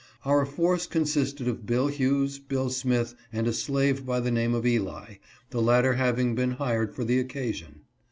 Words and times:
Our 0.25 0.47
force 0.47 0.87
consisted 0.87 1.47
of 1.47 1.67
Bill 1.67 1.87
Hughes, 1.87 2.39
Bill 2.39 2.71
Smith, 2.71 3.13
and 3.31 3.45
ti 3.45 3.51
slave 3.53 4.03
by 4.03 4.19
the 4.19 4.31
name 4.31 4.55
of 4.55 4.65
Eli, 4.65 5.17
the 5.51 5.61
latter 5.61 5.93
having 5.93 6.33
been 6.33 6.53
hired 6.53 6.95
for 6.95 7.03
the 7.03 7.19
occasion. 7.19 7.81